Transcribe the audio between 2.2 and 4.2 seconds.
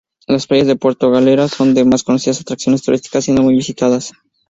atracciones turísticas, siendo muy visitadas.